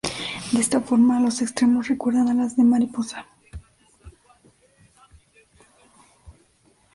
De 0.51 0.59
esta 0.59 0.81
forma, 0.81 1.19
los 1.19 1.43
extremos 1.43 1.87
recuerdan 1.87 2.27
alas 2.27 2.55
de 2.57 2.63
mariposa. 2.63 3.27